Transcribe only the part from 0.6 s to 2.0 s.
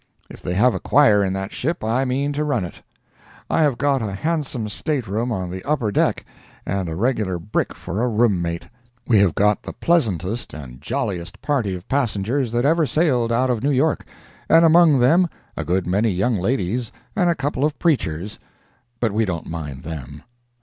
a choir in that ship